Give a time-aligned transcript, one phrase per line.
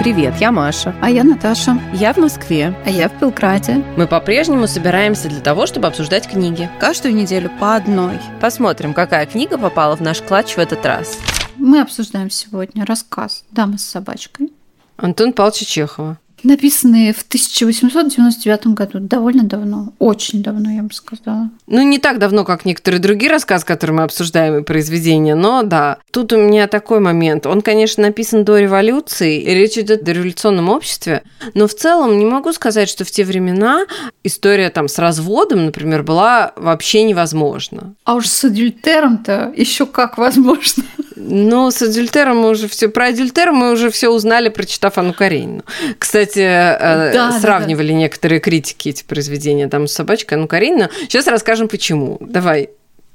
[0.00, 0.94] Привет, я Маша.
[1.02, 1.78] А я Наташа.
[1.92, 2.74] Я в Москве.
[2.86, 3.84] А я в Белграде.
[3.98, 6.70] Мы по-прежнему собираемся для того, чтобы обсуждать книги.
[6.80, 8.18] Каждую неделю по одной.
[8.40, 11.18] Посмотрим, какая книга попала в наш клатч в этот раз.
[11.56, 14.50] Мы обсуждаем сегодня рассказ «Дама с собачкой».
[14.96, 21.50] Антон Павловича Чехова написанные в 1899 году, довольно давно, очень давно, я бы сказала.
[21.66, 25.98] Ну, не так давно, как некоторые другие рассказы, которые мы обсуждаем, и произведения, но да.
[26.10, 27.46] Тут у меня такой момент.
[27.46, 31.22] Он, конечно, написан до революции, и речь идет о революционном обществе,
[31.54, 33.86] но в целом не могу сказать, что в те времена
[34.24, 37.94] история там с разводом, например, была вообще невозможна.
[38.04, 40.84] А уж с адюльтером-то еще как возможно.
[41.28, 42.88] Ну, с адюльтером мы уже все...
[42.88, 45.62] Про адюльтер мы уже все узнали, прочитав Анну Каренину.
[45.98, 47.98] Кстати, э, да, сравнивали да, да.
[47.98, 50.88] некоторые критики эти произведения там с собачкой Анну Каренину.
[51.02, 52.18] Сейчас расскажем, почему.
[52.20, 52.70] Давай,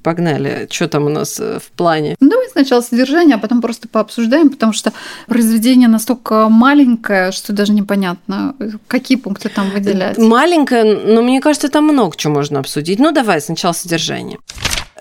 [0.06, 0.68] Погнали.
[0.70, 2.16] Что там у нас э, в плане?
[2.20, 4.94] Ну, давай сначала содержание, а потом просто пообсуждаем, потому что
[5.26, 8.56] произведение настолько маленькое, что даже непонятно,
[8.88, 10.20] какие пункты там выделять.
[10.20, 13.00] Маленькое, но мне кажется, там много чего можно обсудить.
[13.00, 14.38] Ну, давай сначала содержание.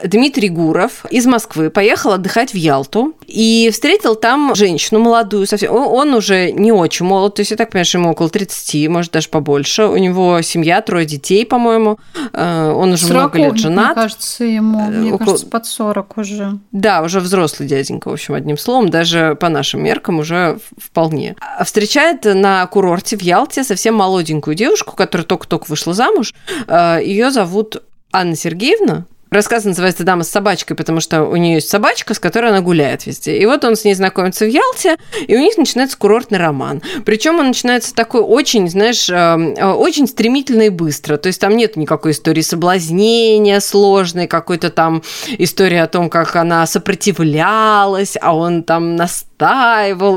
[0.03, 5.73] Дмитрий Гуров из Москвы поехал отдыхать в Ялту и встретил там женщину молодую совсем.
[5.73, 9.12] Он уже не очень молод, то есть я так понимаю, что ему около 30, может,
[9.12, 9.84] даже побольше.
[9.84, 12.01] У него семья, трое детей, по-моему.
[12.33, 13.86] Э, он уже 40, много лет женат.
[13.86, 15.27] Мне кажется, ему, э, мне около...
[15.27, 16.58] кажется, под 40 уже.
[16.73, 21.36] Да, уже взрослый дяденька, в общем, одним словом, даже по нашим меркам уже вполне.
[21.64, 26.34] Встречает на курорте в Ялте совсем молоденькую девушку, которая только-только вышла замуж.
[26.67, 31.69] Э, Ее зовут Анна Сергеевна, Рассказ называется «Дама с собачкой», потому что у нее есть
[31.69, 33.37] собачка, с которой она гуляет везде.
[33.37, 36.81] И вот он с ней знакомится в Ялте, и у них начинается курортный роман.
[37.05, 41.17] Причем он начинается такой очень, знаешь, эм, э, очень стремительно и быстро.
[41.17, 45.03] То есть там нет никакой истории соблазнения сложной, какой-то там
[45.37, 49.34] истории о том, как она сопротивлялась, а он там настаивал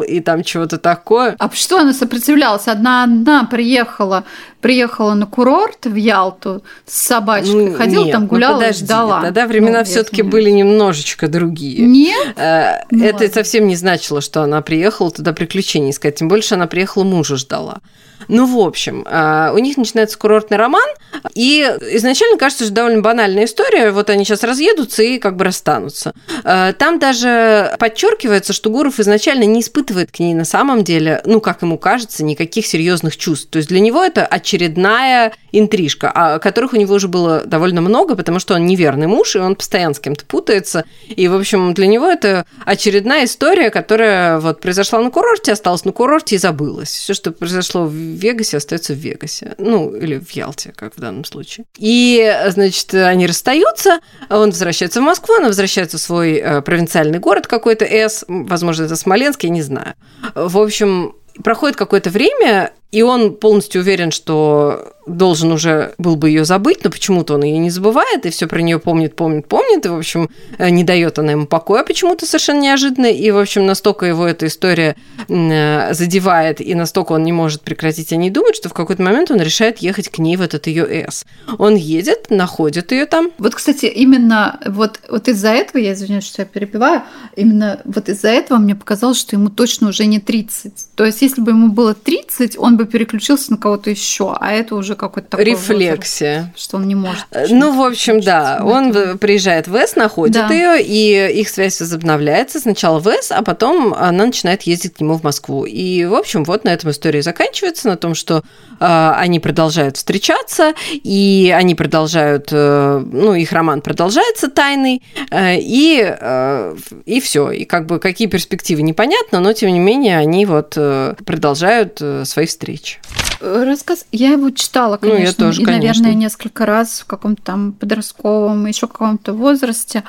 [0.01, 1.35] и там чего-то такое.
[1.39, 2.67] А что она сопротивлялась?
[2.67, 4.23] Одна одна приехала
[4.61, 8.85] приехала на курорт в Ялту с собачкой, ну, ходила нет, там, ну гуляла, ну, подожди,
[8.85, 9.21] ждала.
[9.21, 11.85] Тогда времена ну, все-таки были немножечко другие.
[11.85, 12.33] Нет?
[12.35, 13.33] Э, ну, это ладно.
[13.33, 16.15] совсем не значило, что она приехала туда приключений искать.
[16.15, 17.79] Тем больше она приехала мужа ждала.
[18.27, 20.87] Ну, в общем, а, у них начинается курортный роман,
[21.33, 21.61] и
[21.91, 23.91] изначально кажется, что довольно банальная история.
[23.91, 26.13] Вот они сейчас разъедутся и как бы расстанутся.
[26.43, 31.41] А, там даже подчеркивается, что Гуров изначально не испытывает к ней на самом деле, ну,
[31.41, 33.49] как ему кажется, никаких серьезных чувств.
[33.49, 38.15] То есть для него это очередная интрижка, о которых у него уже было довольно много,
[38.15, 40.83] потому что он неверный муж, и он постоянно с кем-то путается.
[41.07, 45.91] И, в общем, для него это очередная история, которая вот произошла на курорте, осталась на
[45.91, 46.89] курорте и забылась.
[46.89, 49.55] Все, что произошло в Вегасе, остается в Вегасе.
[49.57, 51.65] Ну, или в Ялте, как в данном случае.
[51.77, 57.47] И, значит, они расстаются, он возвращается в Москву, она возвращается в свой э, провинциальный город
[57.47, 59.95] какой-то, С, возможно, это Смоленск, я не знаю.
[60.35, 66.45] В общем, проходит какое-то время, и он полностью уверен, что должен уже был бы ее
[66.45, 69.89] забыть, но почему-то он ее не забывает, и все про нее помнит, помнит, помнит, и,
[69.89, 74.05] в общем, э, не дает она ему покоя почему-то совершенно неожиданно, и, в общем, настолько
[74.05, 74.95] его эта история
[75.27, 79.31] э, задевает, и настолько он не может прекратить о ней думать, что в какой-то момент
[79.31, 81.25] он решает ехать к ней в этот ее С.
[81.57, 83.31] Он едет, находит ее там.
[83.37, 87.03] Вот, кстати, именно вот, вот из-за этого, я извиняюсь, что я перебиваю,
[87.35, 90.89] именно вот из-за этого мне показалось, что ему точно уже не 30.
[90.95, 94.75] То есть, если бы ему было 30, он бы переключился на кого-то еще, а это
[94.75, 97.25] уже какой-то такой рефлексия, возраст, что он не может.
[97.31, 99.17] Э, ну, в общем, да, он этого.
[99.17, 100.53] приезжает в С, находит да.
[100.53, 102.59] ее, и их связь возобновляется.
[102.59, 105.65] Сначала в С, а потом она начинает ездить к нему в Москву.
[105.65, 108.43] И, в общем, вот на этом история заканчивается, на том, что
[108.79, 116.03] э, они продолжают встречаться, и они продолжают, э, ну, их роман продолжается тайный, э, и,
[116.19, 116.75] э,
[117.05, 117.51] и все.
[117.51, 122.23] И как бы какие перспективы непонятно, но тем не менее они вот э, продолжают э,
[122.25, 122.99] свои встречи.
[123.39, 126.19] Рассказ, я его читала, конечно, ну, я тоже, и, наверное, конечно.
[126.19, 130.03] несколько раз в каком-то там подростковом, еще каком-то возрасте,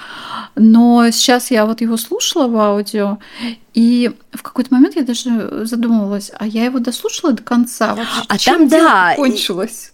[0.54, 3.18] но сейчас я вот его слушала в аудио,
[3.74, 8.22] и в какой-то момент я даже задумывалась, а я его дослушала до конца вообще?
[8.28, 9.92] А там, да, кончилось?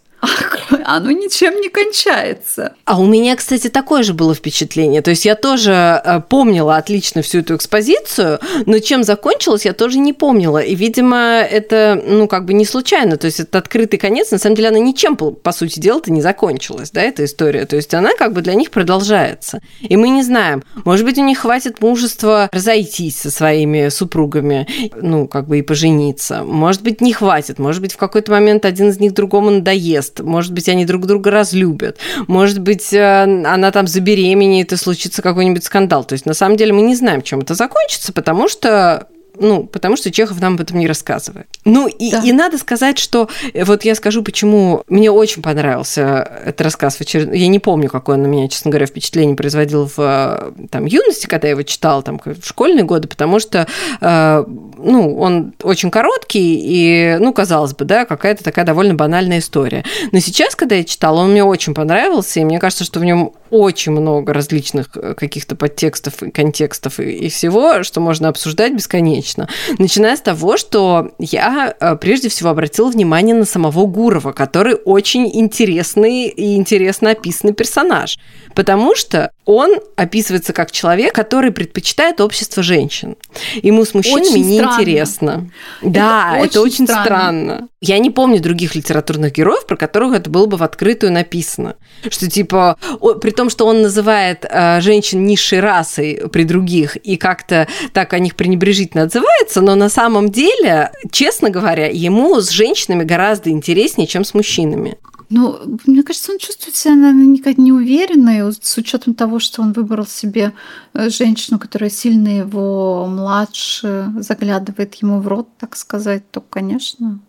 [0.84, 2.74] Оно ничем не кончается.
[2.84, 5.02] А у меня, кстати, такое же было впечатление.
[5.02, 9.98] То есть я тоже э, помнила отлично всю эту экспозицию, но чем закончилось, я тоже
[9.98, 10.58] не помнила.
[10.58, 13.16] И, видимо, это, ну, как бы не случайно.
[13.16, 14.30] То есть это открытый конец.
[14.30, 17.66] На самом деле она ничем, по сути дела-то, не закончилась, да, эта история.
[17.66, 19.60] То есть она как бы для них продолжается.
[19.80, 24.66] И мы не знаем, может быть, у них хватит мужества разойтись со своими супругами,
[24.96, 26.42] ну, как бы и пожениться.
[26.42, 27.58] Может быть, не хватит.
[27.58, 31.06] Может быть, в какой-то момент один из них другому надоест возраст, может быть, они друг
[31.06, 36.04] друга разлюбят, может быть, э, она там забеременеет и случится какой-нибудь скандал.
[36.04, 39.08] То есть, на самом деле, мы не знаем, чем это закончится, потому что
[39.38, 41.46] ну, потому что Чехов нам об этом не рассказывает.
[41.64, 42.22] Ну, и, да.
[42.24, 46.98] и надо сказать, что вот я скажу, почему мне очень понравился этот рассказ.
[47.00, 51.48] Я не помню, какое он на меня, честно говоря, впечатление производил в там, юности, когда
[51.48, 53.66] я его читала, там, в школьные годы, потому что,
[54.00, 59.84] э, ну, он очень короткий и, ну, казалось бы, да, какая-то такая довольно банальная история.
[60.12, 63.32] Но сейчас, когда я читала, он мне очень понравился, и мне кажется, что в нем
[63.54, 69.48] очень много различных э, каких-то подтекстов и контекстов и, и всего, что можно обсуждать бесконечно.
[69.78, 75.30] Начиная с того, что я э, прежде всего обратила внимание на самого Гурова, который очень
[75.32, 78.18] интересный и интересно описанный персонаж.
[78.56, 83.16] Потому что он описывается как человек, который предпочитает общество женщин.
[83.62, 85.50] Ему с мужчинами очень неинтересно.
[85.82, 87.04] Да, это, это очень странно.
[87.04, 87.68] странно.
[87.80, 91.76] Я не помню других литературных героев, про которых это было бы в открытую написано.
[92.08, 92.78] Что типа,
[93.20, 98.18] при том, что он называет э, женщин низшей расой при других и как-то так о
[98.18, 104.24] них пренебрежительно отзывается, но на самом деле, честно говоря, ему с женщинами гораздо интереснее, чем
[104.24, 104.96] с мужчинами.
[105.30, 109.72] Ну, мне кажется, он чувствует себя, наверное, никак не уверенно, с учетом того, что он
[109.72, 110.52] выбрал себе
[110.92, 117.20] э, женщину, которая сильно его младше, заглядывает ему в рот, так сказать, то, конечно.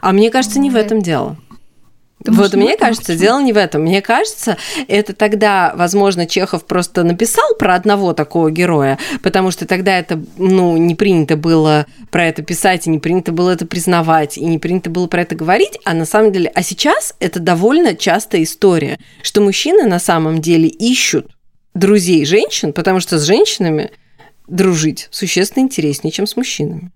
[0.00, 1.36] А мне кажется, не в этом дело.
[2.24, 3.82] Ты вот мне кажется, дело не в этом.
[3.82, 4.56] Мне кажется,
[4.88, 10.76] это тогда, возможно, Чехов просто написал про одного такого героя, потому что тогда это, ну,
[10.76, 14.90] не принято было про это писать, и не принято было это признавать, и не принято
[14.90, 19.40] было про это говорить, а на самом деле, а сейчас это довольно частая история, что
[19.40, 21.28] мужчины на самом деле ищут
[21.74, 23.90] друзей женщин, потому что с женщинами
[24.46, 26.90] дружить существенно интереснее, чем с мужчинами.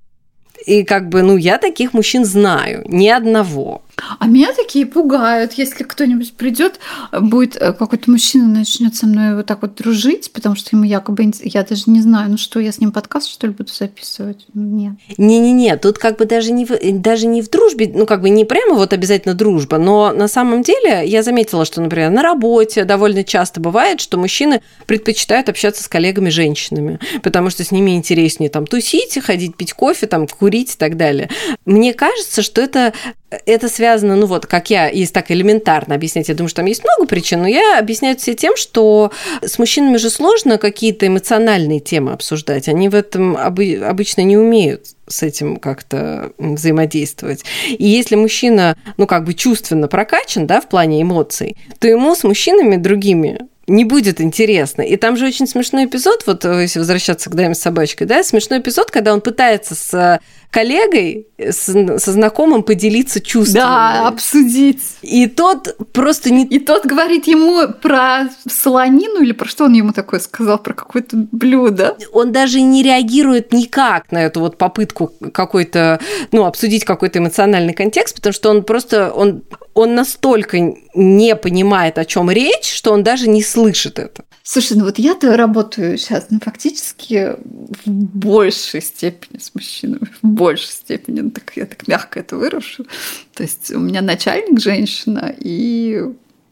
[0.67, 3.82] И как бы, ну, я таких мужчин знаю, ни одного.
[4.19, 6.78] А меня такие пугают, если кто-нибудь придет,
[7.19, 11.31] будет э, какой-то мужчина начнет со мной вот так вот дружить, потому что ему якобы
[11.43, 14.46] я даже не знаю, ну что, я с ним подкаст что ли буду записывать?
[14.52, 14.94] Нет.
[15.16, 18.44] Не-не-не, тут как бы даже не в, даже не в дружбе, ну как бы не
[18.44, 23.25] прямо вот обязательно дружба, но на самом деле я заметила, что, например, на работе довольно
[23.25, 29.19] часто бывает, что мужчины предпочитают общаться с коллегами-женщинами, потому что с ними интереснее там тусить,
[29.25, 31.31] ходить пить кофе, там курить и так далее.
[31.64, 32.93] Мне кажется, что это
[33.31, 36.84] это связано, ну вот, как я, если так элементарно объяснять, я думаю, что там есть
[36.84, 39.11] много причин, но я объясняю все тем, что
[39.43, 42.69] с мужчинами же сложно какие-то эмоциональные темы обсуждать.
[42.69, 47.44] Они в этом обычно не умеют с этим как-то взаимодействовать.
[47.69, 52.22] И если мужчина, ну, как бы чувственно прокачан, да, в плане эмоций, то ему с
[52.25, 54.82] мужчинами другими не будет интересно.
[54.82, 58.61] И там же очень смешной эпизод, вот если возвращаться к даме с собачкой, да, смешной
[58.61, 60.20] эпизод, когда он пытается с
[60.56, 61.64] коллегой, с,
[61.99, 63.61] со знакомым поделиться чувствами.
[63.61, 64.81] Да, обсудить.
[65.03, 66.47] И тот просто не...
[66.47, 71.14] И тот говорит ему про солонину или про что он ему такое сказал, про какое-то
[71.31, 71.99] блюдо.
[72.11, 76.00] Он даже не реагирует никак на эту вот попытку какой-то,
[76.32, 79.43] ну, обсудить какой-то эмоциональный контекст, потому что он просто, он,
[79.75, 80.58] он настолько
[80.94, 84.25] не понимает, о чем речь, что он даже не слышит это.
[84.48, 87.34] Слушай, ну вот я-то работаю сейчас, ну, фактически
[87.84, 92.87] в большей степени с мужчинами, в большей степени, ну, так я так мягко это вырушу.
[93.34, 96.00] То есть у меня начальник женщина, и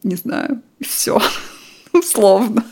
[0.03, 1.21] не знаю, все
[1.93, 2.65] условно.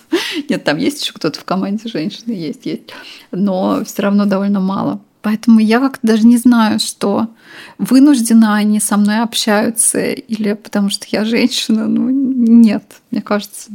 [0.50, 2.92] Нет, там есть еще кто-то в команде женщины, есть, есть.
[3.32, 5.02] Но все равно довольно мало.
[5.22, 7.30] Поэтому я как-то даже не знаю, что
[7.78, 11.88] вынуждена они со мной общаются или потому что я женщина.
[11.88, 13.72] Ну, нет, мне кажется,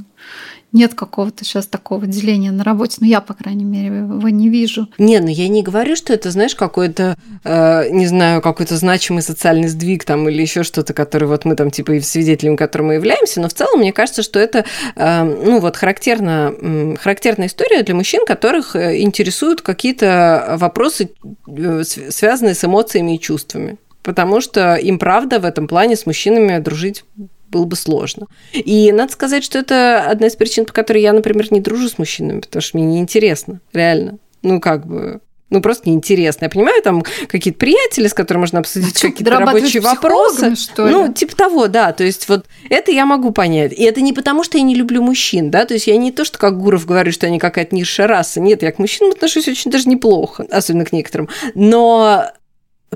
[0.73, 2.99] нет какого-то сейчас такого деления на работе.
[3.01, 4.89] Ну, я, по крайней мере, его не вижу.
[4.99, 9.69] Не, ну я не говорю, что это, знаешь, какой-то, э, не знаю, какой-то значимый социальный
[9.69, 13.41] сдвиг там или еще что-то, который вот мы там типа и свидетелями которого мы являемся,
[13.41, 14.65] но в целом мне кажется, что это,
[14.97, 21.11] э, ну вот характерно, э, характерная история для мужчин, которых э, интересуют какие-то вопросы,
[21.47, 26.59] э, связанные с эмоциями и чувствами потому что им, правда, в этом плане с мужчинами
[26.61, 27.05] дружить
[27.50, 28.26] было бы сложно.
[28.52, 31.99] И надо сказать, что это одна из причин, по которой я, например, не дружу с
[31.99, 34.19] мужчинами, потому что мне неинтересно, реально.
[34.43, 36.45] Ну, как бы, ну, просто неинтересно.
[36.45, 40.55] Я понимаю, там какие-то приятели, с которыми можно обсудить а какие-то рабочие вопросы.
[40.57, 40.93] Что ли?
[40.93, 41.93] Ну, типа того, да.
[41.93, 43.73] То есть вот это я могу понять.
[43.73, 45.64] И это не потому, что я не люблю мужчин, да.
[45.64, 48.40] То есть я не то, что как Гуров говорю, что они какая-то низшая раса.
[48.40, 51.28] Нет, я к мужчинам отношусь очень даже неплохо, особенно к некоторым.
[51.55, 52.31] Но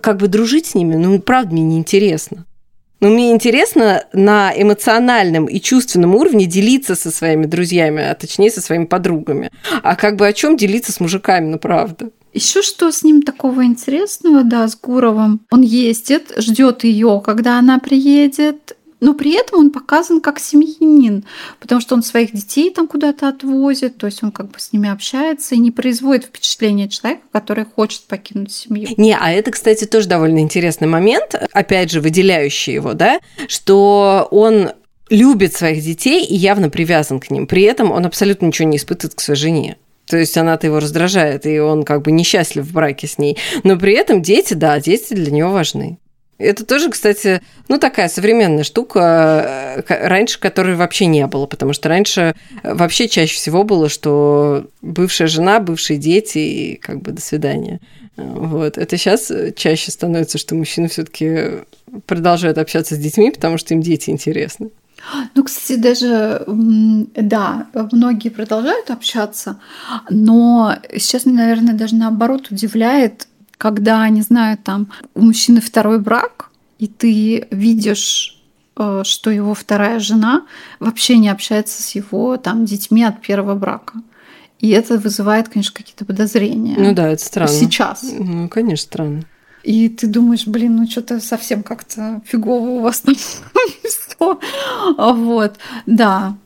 [0.00, 2.44] как бы дружить с ними, ну, правда, мне неинтересно.
[3.02, 8.60] Но мне интересно на эмоциональном и чувственном уровне делиться со своими друзьями, а точнее со
[8.60, 9.50] своими подругами.
[9.82, 12.10] А как бы о чем делиться с мужиками, ну правда.
[12.32, 15.40] Еще что с ним такого интересного, да, с Гуровым?
[15.50, 21.24] Он ездит, ждет ее, когда она приедет, но при этом он показан как семьянин,
[21.58, 24.88] потому что он своих детей там куда-то отвозит, то есть он как бы с ними
[24.88, 28.88] общается и не производит впечатление человека, который хочет покинуть семью.
[28.96, 33.18] Не, а это, кстати, тоже довольно интересный момент, опять же, выделяющий его, да,
[33.48, 34.70] что он
[35.10, 37.48] любит своих детей и явно привязан к ним.
[37.48, 39.76] При этом он абсолютно ничего не испытывает к своей жене.
[40.06, 43.36] То есть она-то его раздражает, и он как бы несчастлив в браке с ней.
[43.64, 45.98] Но при этом дети, да, дети для него важны.
[46.42, 51.88] Это тоже, кстати, ну такая современная штука, э, раньше которой вообще не было, потому что
[51.88, 57.80] раньше вообще чаще всего было, что бывшая жена, бывшие дети и как бы до свидания.
[58.16, 58.78] Вот.
[58.78, 61.64] Это сейчас чаще становится, что мужчины все-таки
[62.06, 64.70] продолжают общаться с детьми, потому что им дети интересны.
[65.34, 69.58] Ну, кстати, даже, да, многие продолжают общаться,
[70.10, 73.26] но сейчас, наверное, даже наоборот удивляет,
[73.62, 76.50] когда, не знаю, там у мужчины второй брак,
[76.80, 78.42] и ты видишь
[78.76, 80.42] э, что его вторая жена
[80.80, 84.02] вообще не общается с его там детьми от первого брака.
[84.58, 86.74] И это вызывает, конечно, какие-то подозрения.
[86.76, 87.52] Ну да, это странно.
[87.52, 88.02] Сейчас.
[88.02, 89.22] Ну, конечно, странно.
[89.62, 93.14] И ты думаешь, блин, ну что-то совсем как-то фигово у вас там
[93.84, 94.40] все.
[94.98, 96.36] Вот, да.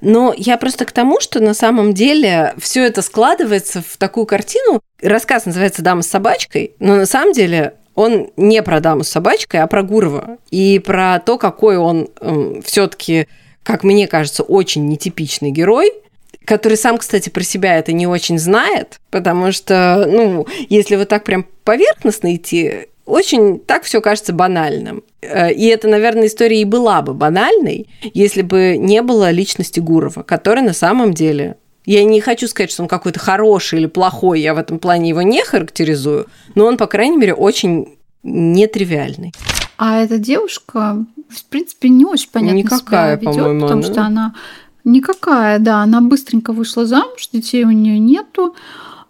[0.00, 4.80] Но я просто к тому, что на самом деле все это складывается в такую картину.
[5.02, 9.60] Рассказ называется «Дама с собачкой», но на самом деле он не про даму с собачкой,
[9.60, 10.38] а про Гурова.
[10.50, 13.26] И про то, какой он э, все-таки,
[13.62, 15.92] как мне кажется, очень нетипичный герой,
[16.44, 21.24] который сам, кстати, про себя это не очень знает, потому что, ну, если вот так
[21.24, 25.02] прям поверхностно идти, очень так все кажется банальным.
[25.20, 30.22] Э, и это, наверное, история и была бы банальной, если бы не было личности Гурова,
[30.22, 34.54] который на самом деле я не хочу сказать, что он какой-то хороший или плохой, я
[34.54, 39.32] в этом плане его не характеризую, но он, по крайней мере, очень нетривиальный.
[39.76, 43.82] А эта девушка, в принципе, не очень понятно Никакая, себя ведет, потому она...
[43.82, 44.34] что она
[44.84, 48.54] никакая, да, она быстренько вышла замуж, детей у нее нету,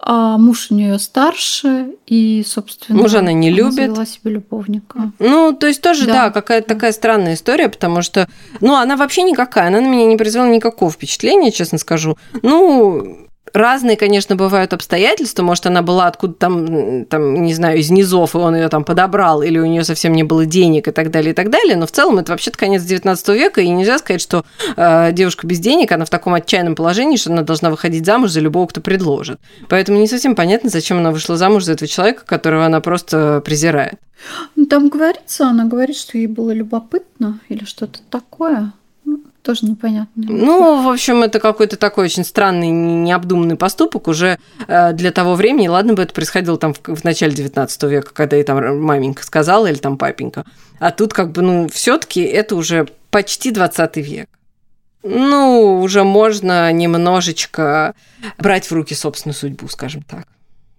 [0.02, 3.74] а муж у нее старше, и, собственно, мужа она не она любит.
[3.74, 5.12] Завела себе любовника.
[5.18, 8.28] Ну, то есть тоже, да, да какая-то такая странная история, потому что,
[8.60, 12.16] ну, она вообще никакая, она на меня не произвела никакого впечатления, честно скажу.
[12.42, 15.42] Ну, разные, конечно, бывают обстоятельства.
[15.42, 19.42] Может, она была откуда там, там, не знаю, из низов, и он ее там подобрал,
[19.42, 21.76] или у нее совсем не было денег и так далее, и так далее.
[21.76, 24.44] Но в целом это вообще-то конец 19 века, и нельзя сказать, что
[24.76, 28.40] э, девушка без денег, она в таком отчаянном положении, что она должна выходить замуж за
[28.40, 29.40] любого, кто предложит.
[29.68, 33.94] Поэтому не совсем понятно, зачем она вышла замуж за этого человека, которого она просто презирает.
[34.56, 38.72] Ну, там говорится, она говорит, что ей было любопытно или что-то такое.
[39.42, 40.10] Тоже непонятно.
[40.16, 45.68] Ну, в общем, это какой-то такой очень странный, необдуманный поступок уже э, для того времени.
[45.68, 49.66] Ладно бы это происходило там в, в начале 19 века, когда ей там маменька сказала
[49.66, 50.44] или там папенька.
[50.78, 54.28] А тут как бы, ну, все таки это уже почти 20 век.
[55.02, 57.94] Ну, уже можно немножечко
[58.36, 60.26] брать в руки собственную судьбу, скажем так.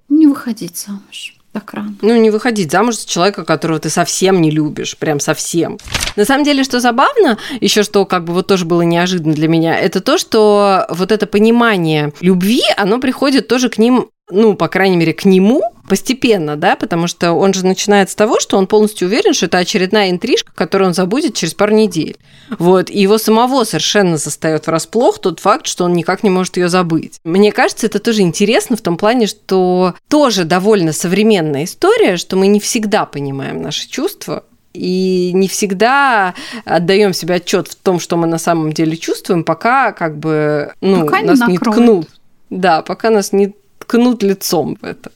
[0.07, 1.95] Не выходить замуж так рано.
[2.01, 5.77] Ну, не выходить замуж за человека, которого ты совсем не любишь, прям совсем.
[6.15, 9.77] На самом деле, что забавно, еще что как бы вот тоже было неожиданно для меня,
[9.77, 14.95] это то, что вот это понимание любви, оно приходит тоже к ним ну, по крайней
[14.95, 15.61] мере, к нему
[15.91, 19.57] постепенно, да, потому что он же начинает с того, что он полностью уверен, что это
[19.57, 22.15] очередная интрижка, которую он забудет через пару недель.
[22.57, 26.69] Вот, и его самого совершенно застает врасплох тот факт, что он никак не может ее
[26.69, 27.19] забыть.
[27.25, 32.47] Мне кажется, это тоже интересно в том плане, что тоже довольно современная история, что мы
[32.47, 38.27] не всегда понимаем наши чувства, и не всегда отдаем себе отчет в том, что мы
[38.27, 42.07] на самом деле чувствуем, пока как бы ну, пока нас не, не ткнут.
[42.49, 45.11] Да, пока нас не ткнут лицом в это.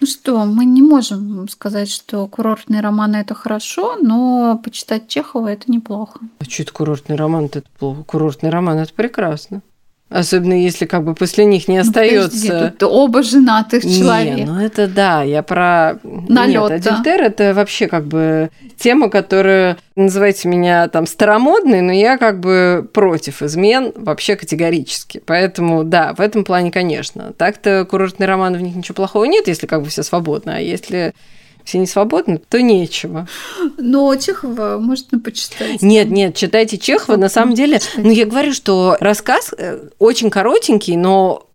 [0.00, 5.70] Ну что, мы не можем сказать, что курортные романы это хорошо, но почитать Чехова это
[5.70, 6.20] неплохо.
[6.38, 7.46] А что это курортный роман?
[7.46, 8.02] Это плохо.
[8.04, 9.62] Курортный роман это прекрасно.
[10.08, 12.54] Особенно если как бы после них не остается.
[12.54, 14.36] Ну, тут оба женатых человека.
[14.36, 16.70] Не, ну это да, я про налет.
[16.70, 22.38] Нет, адюльтер это вообще как бы тема, которая называйте меня там старомодной, но я как
[22.38, 25.20] бы против измен вообще категорически.
[25.26, 27.32] Поэтому да, в этом плане, конечно.
[27.36, 31.14] Так-то курортный роман в них ничего плохого нет, если как бы все свободны, а если
[31.66, 33.28] все не свободны, то нечего.
[33.76, 35.82] Но Чехова можно почитать.
[35.82, 37.16] Нет, нет, читайте Чехова.
[37.16, 41.46] На самом деле, ну я говорю, что рассказ э, очень коротенький, но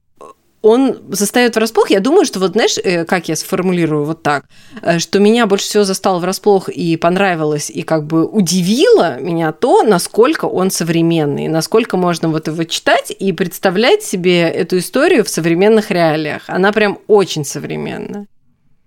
[0.62, 1.90] он застает врасплох.
[1.90, 4.46] Я думаю, что вот знаешь, э, как я сформулирую вот так,
[4.82, 9.84] э, что меня больше всего застал врасплох и понравилось, и как бы удивило меня то,
[9.84, 15.90] насколько он современный, насколько можно вот его читать и представлять себе эту историю в современных
[15.90, 16.44] реалиях.
[16.48, 18.28] Она прям очень современная.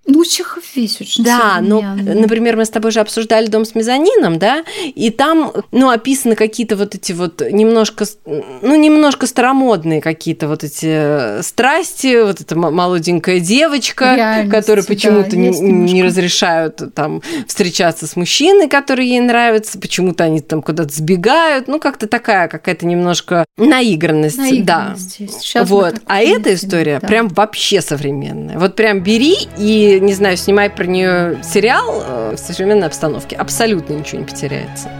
[0.06, 4.38] Ну, Чехов весь очень Да, но, например, мы с тобой же обсуждали «Дом с мезонином»,
[4.38, 10.62] да, и там, ну, описаны какие-то вот эти вот немножко, ну, немножко старомодные какие-то вот
[10.62, 18.06] эти страсти, вот эта молоденькая девочка, Реальность, которая почему-то да, не, не разрешают там встречаться
[18.06, 23.46] с мужчиной, который ей нравится, почему-то они там куда-то сбегают, ну, как-то такая какая-то немножко
[23.56, 25.26] наигранность, наигранность да.
[25.40, 27.06] Сейчас вот, а эта история да.
[27.06, 28.58] прям вообще современная.
[28.58, 33.94] Вот прям бери и не знаю, снимай про нее сериал э, в современной обстановке, абсолютно
[33.94, 34.90] ничего не потеряется.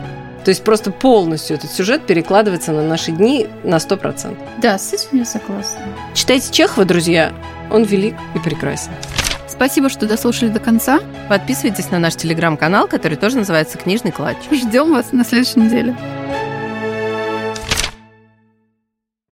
[0.44, 4.36] То есть просто полностью этот сюжет перекладывается на наши дни на 100%.
[4.60, 5.80] Да, с этим я согласна.
[6.12, 7.32] Читайте Чехова, друзья.
[7.70, 8.92] Он велик и прекрасен.
[9.48, 11.00] Спасибо, что дослушали до конца.
[11.28, 14.36] Подписывайтесь на наш телеграм-канал, который тоже называется «Книжный клатч».
[14.50, 15.96] Ждем вас на следующей неделе.